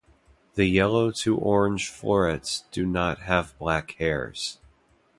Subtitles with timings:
[0.55, 4.57] The yellow to orange florets do not have black hairs.